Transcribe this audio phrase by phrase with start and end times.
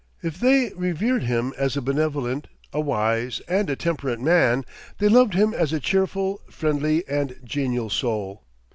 [0.23, 4.65] If they revered him as a benevolent, a wise, and a temperate man,
[4.97, 8.41] they loved him as a cheerful, friendly, and genial soul.